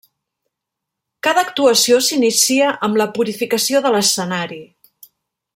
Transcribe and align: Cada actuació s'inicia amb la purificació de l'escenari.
Cada 1.27 1.43
actuació 1.49 1.99
s'inicia 2.07 2.73
amb 2.89 3.01
la 3.03 3.09
purificació 3.19 3.85
de 3.87 3.93
l'escenari. 3.97 4.63